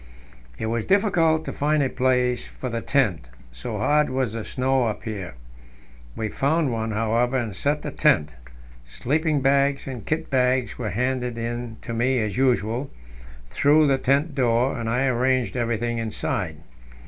It 0.57 0.65
was 0.65 0.83
difficult 0.85 1.45
to 1.45 1.53
find 1.53 1.83
a 1.83 1.87
place 1.87 2.47
for 2.47 2.69
the 2.69 2.81
tent, 2.81 3.29
so 3.51 3.77
hard 3.77 4.09
was 4.09 4.33
the 4.33 4.43
snow 4.43 4.87
up 4.87 5.03
here. 5.03 5.35
We 6.15 6.27
found 6.27 6.71
one, 6.73 6.89
however, 6.89 7.37
and 7.37 7.55
set 7.55 7.83
the 7.83 7.91
tent. 7.91 8.33
Sleeping 8.83 9.41
bags 9.41 9.85
and 9.85 10.03
kit 10.03 10.31
bags 10.31 10.79
were 10.79 10.89
handed 10.89 11.37
in 11.37 11.77
to 11.83 11.93
me, 11.93 12.17
as 12.17 12.35
usual, 12.35 12.89
through 13.45 13.85
the 13.85 13.99
tent 13.99 14.33
door, 14.33 14.75
and 14.79 14.89
I 14.89 15.05
arranged 15.05 15.55
everything 15.55 15.99
inside. 15.99 16.55